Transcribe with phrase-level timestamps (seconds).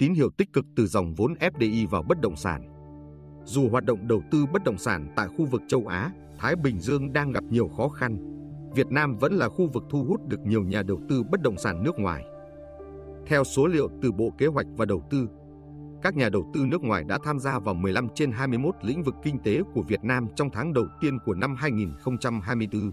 [0.00, 2.62] tín hiệu tích cực từ dòng vốn FDI vào bất động sản.
[3.44, 6.80] Dù hoạt động đầu tư bất động sản tại khu vực châu Á, Thái Bình
[6.80, 8.18] Dương đang gặp nhiều khó khăn,
[8.74, 11.58] Việt Nam vẫn là khu vực thu hút được nhiều nhà đầu tư bất động
[11.58, 12.24] sản nước ngoài.
[13.26, 15.28] Theo số liệu từ Bộ Kế hoạch và Đầu tư,
[16.02, 19.14] các nhà đầu tư nước ngoài đã tham gia vào 15 trên 21 lĩnh vực
[19.22, 22.90] kinh tế của Việt Nam trong tháng đầu tiên của năm 2024.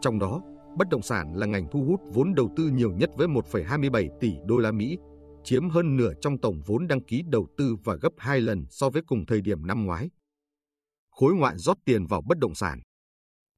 [0.00, 0.40] Trong đó,
[0.76, 4.36] bất động sản là ngành thu hút vốn đầu tư nhiều nhất với 1,27 tỷ
[4.46, 4.98] đô la Mỹ,
[5.44, 8.90] chiếm hơn nửa trong tổng vốn đăng ký đầu tư và gấp 2 lần so
[8.90, 10.10] với cùng thời điểm năm ngoái.
[11.10, 12.80] Khối ngoại rót tiền vào bất động sản.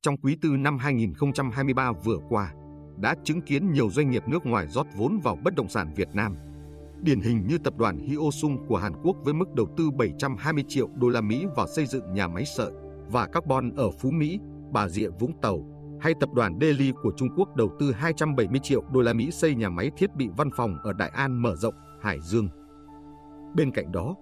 [0.02, 2.54] Trong quý tư năm 2023 vừa qua,
[2.96, 6.08] đã chứng kiến nhiều doanh nghiệp nước ngoài rót vốn vào bất động sản Việt
[6.12, 6.36] Nam.
[7.02, 10.88] Điển hình như tập đoàn Hyosung của Hàn Quốc với mức đầu tư 720 triệu
[10.94, 12.72] đô la Mỹ vào xây dựng nhà máy sợi
[13.10, 14.38] và carbon ở Phú Mỹ,
[14.72, 18.82] Bà Rịa Vũng Tàu, hay tập đoàn Delhi của Trung Quốc đầu tư 270 triệu
[18.92, 21.74] đô la Mỹ xây nhà máy thiết bị văn phòng ở Đại An mở rộng,
[22.00, 22.48] Hải Dương.
[23.54, 24.14] Bên cạnh đó,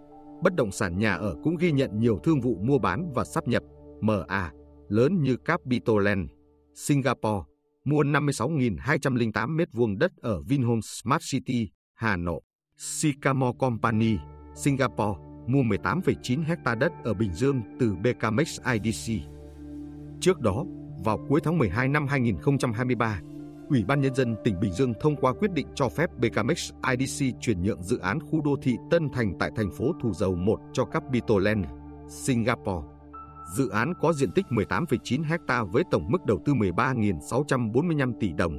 [0.42, 3.48] bất động sản nhà ở cũng ghi nhận nhiều thương vụ mua bán và sắp
[3.48, 3.62] nhập
[4.00, 4.50] MA
[4.88, 6.30] lớn như Capitoland,
[6.74, 7.44] Singapore,
[7.84, 12.40] mua 56.208 m2 đất ở Vinhome Smart City, Hà Nội.
[12.76, 14.16] Sycamore Company,
[14.54, 19.22] Singapore, mua 18,9 hecta đất ở Bình Dương từ BKMX IDC.
[20.20, 20.64] Trước đó,
[21.04, 23.20] vào cuối tháng 12 năm 2023,
[23.68, 27.26] Ủy ban Nhân dân tỉnh Bình Dương thông qua quyết định cho phép BKMX IDC
[27.40, 30.60] chuyển nhượng dự án khu đô thị Tân Thành tại thành phố Thủ Dầu 1
[30.72, 31.64] cho Capitoland,
[32.08, 32.86] Singapore.
[33.56, 38.58] Dự án có diện tích 18,9 ha với tổng mức đầu tư 13.645 tỷ đồng,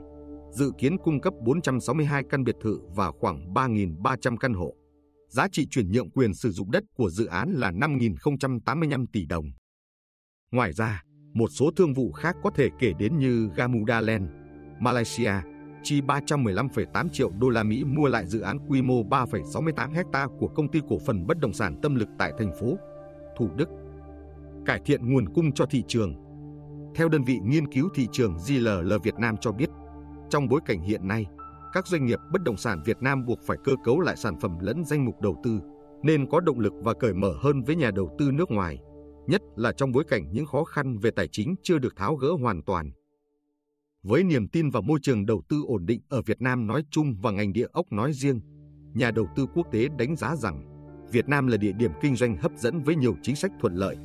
[0.52, 4.73] dự kiến cung cấp 462 căn biệt thự và khoảng 3.300 căn hộ.
[5.28, 9.45] Giá trị chuyển nhượng quyền sử dụng đất của dự án là 5.085 tỷ đồng.
[10.52, 14.29] Ngoài ra, một số thương vụ khác có thể kể đến như Gamuda Land,
[14.79, 15.33] Malaysia,
[15.83, 20.47] chi 315,8 triệu đô la Mỹ mua lại dự án quy mô 3,68 hecta của
[20.47, 22.77] công ty cổ phần bất động sản Tâm Lực tại thành phố
[23.38, 23.69] Thủ Đức.
[24.65, 26.15] Cải thiện nguồn cung cho thị trường.
[26.95, 29.69] Theo đơn vị nghiên cứu thị trường GLL Việt Nam cho biết,
[30.29, 31.25] trong bối cảnh hiện nay,
[31.73, 34.57] các doanh nghiệp bất động sản Việt Nam buộc phải cơ cấu lại sản phẩm
[34.61, 35.59] lẫn danh mục đầu tư,
[36.03, 38.79] nên có động lực và cởi mở hơn với nhà đầu tư nước ngoài,
[39.27, 42.27] nhất là trong bối cảnh những khó khăn về tài chính chưa được tháo gỡ
[42.41, 42.91] hoàn toàn.
[44.03, 47.15] Với niềm tin vào môi trường đầu tư ổn định ở Việt Nam nói chung
[47.21, 48.41] và ngành địa ốc nói riêng,
[48.93, 50.67] nhà đầu tư quốc tế đánh giá rằng
[51.11, 53.97] Việt Nam là địa điểm kinh doanh hấp dẫn với nhiều chính sách thuận lợi,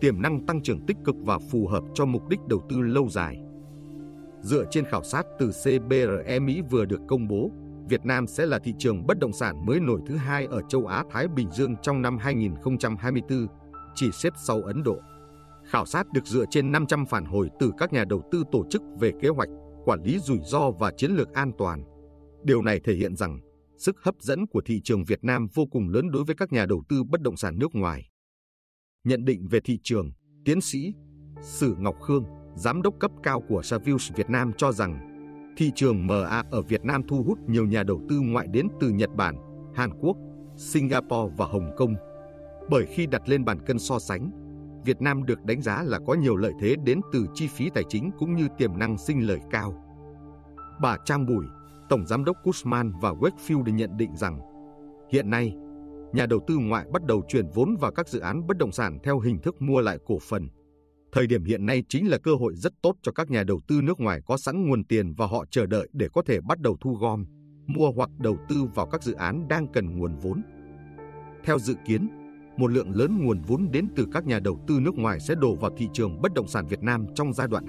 [0.00, 3.08] tiềm năng tăng trưởng tích cực và phù hợp cho mục đích đầu tư lâu
[3.08, 3.38] dài.
[4.40, 7.50] Dựa trên khảo sát từ CBRE Mỹ vừa được công bố,
[7.88, 10.86] Việt Nam sẽ là thị trường bất động sản mới nổi thứ hai ở châu
[10.86, 13.46] Á Thái Bình Dương trong năm 2024,
[13.94, 14.98] chỉ xếp sau Ấn Độ.
[15.64, 18.82] Khảo sát được dựa trên 500 phản hồi từ các nhà đầu tư tổ chức
[19.00, 19.48] về kế hoạch,
[19.84, 21.84] quản lý rủi ro và chiến lược an toàn.
[22.44, 23.40] Điều này thể hiện rằng
[23.78, 26.66] sức hấp dẫn của thị trường Việt Nam vô cùng lớn đối với các nhà
[26.66, 28.08] đầu tư bất động sản nước ngoài.
[29.04, 30.10] Nhận định về thị trường,
[30.44, 30.94] tiến sĩ
[31.40, 35.08] Sử Ngọc Khương, giám đốc cấp cao của Savills Việt Nam cho rằng
[35.56, 38.88] thị trường MA ở Việt Nam thu hút nhiều nhà đầu tư ngoại đến từ
[38.88, 39.36] Nhật Bản,
[39.74, 40.16] Hàn Quốc,
[40.56, 41.94] Singapore và Hồng Kông.
[42.72, 44.30] Bởi khi đặt lên bàn cân so sánh,
[44.84, 47.84] Việt Nam được đánh giá là có nhiều lợi thế đến từ chi phí tài
[47.88, 49.74] chính cũng như tiềm năng sinh lời cao.
[50.80, 51.44] Bà Trang Bùi,
[51.88, 54.40] Tổng Giám đốc Cushman và Wakefield nhận định rằng
[55.10, 55.54] hiện nay,
[56.12, 58.98] nhà đầu tư ngoại bắt đầu chuyển vốn vào các dự án bất động sản
[59.02, 60.48] theo hình thức mua lại cổ phần.
[61.12, 63.80] Thời điểm hiện nay chính là cơ hội rất tốt cho các nhà đầu tư
[63.82, 66.76] nước ngoài có sẵn nguồn tiền và họ chờ đợi để có thể bắt đầu
[66.80, 67.24] thu gom,
[67.66, 70.42] mua hoặc đầu tư vào các dự án đang cần nguồn vốn.
[71.44, 72.08] Theo dự kiến,
[72.56, 75.54] một lượng lớn nguồn vốn đến từ các nhà đầu tư nước ngoài sẽ đổ
[75.54, 77.64] vào thị trường bất động sản Việt Nam trong giai đoạn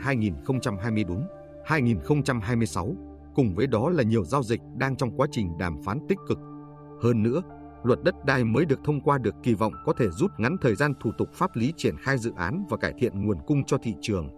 [1.66, 2.96] 2024-2026,
[3.36, 6.40] cùng với đó là nhiều giao dịch đang trong quá trình đàm phán tích cực.
[7.02, 7.42] Hơn nữa,
[7.84, 10.76] luật đất đai mới được thông qua được kỳ vọng có thể rút ngắn thời
[10.76, 13.78] gian thủ tục pháp lý triển khai dự án và cải thiện nguồn cung cho
[13.78, 14.30] thị trường.